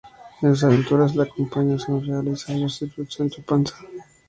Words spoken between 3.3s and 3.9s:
Panza.